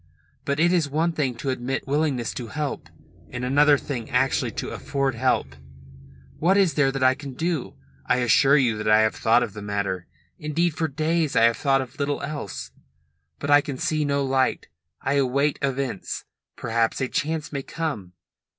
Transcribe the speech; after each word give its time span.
But 0.45 0.59
it 0.59 0.73
is 0.73 0.89
one 0.89 1.11
thing 1.11 1.35
to 1.35 1.51
admit 1.51 1.85
willingness 1.87 2.33
to 2.33 2.47
help 2.47 2.89
and 3.29 3.45
another 3.45 3.77
thing 3.77 4.09
actually 4.09 4.49
to 4.53 4.71
afford 4.71 5.13
help. 5.13 5.55
What 6.39 6.57
is 6.57 6.73
there 6.73 6.91
that 6.91 7.03
I 7.03 7.13
can 7.13 7.35
do? 7.35 7.75
I 8.07 8.17
assure 8.17 8.57
you 8.57 8.77
that 8.79 8.87
I 8.87 9.01
have 9.01 9.13
thought 9.13 9.43
of 9.43 9.53
the 9.53 9.61
matter. 9.61 10.07
Indeed 10.39 10.71
for 10.73 10.87
days 10.87 11.35
I 11.35 11.43
have 11.43 11.57
thought 11.57 11.81
of 11.81 11.99
little 11.99 12.23
else. 12.23 12.71
But 13.37 13.51
I 13.51 13.61
can 13.61 13.77
see 13.77 14.03
no 14.03 14.25
light. 14.25 14.69
I 15.03 15.17
await 15.21 15.59
events. 15.61 16.25
Perhaps 16.55 16.99
a 16.99 17.07
chance 17.07 17.51
may 17.53 17.61
come." 17.61 18.13